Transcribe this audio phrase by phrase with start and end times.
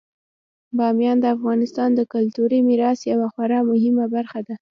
[0.77, 4.55] بامیان د افغانستان د کلتوري میراث یوه خورا مهمه برخه ده.